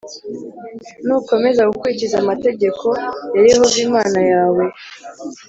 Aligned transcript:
nukomeza 1.05 1.61
gukurikiza 1.71 2.15
amategeko+ 2.23 2.83
ya 3.35 3.43
yehova 3.51 3.77
imana 3.87 4.19
yawe 4.31 4.63